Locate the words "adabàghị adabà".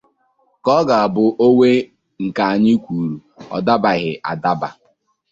3.57-4.69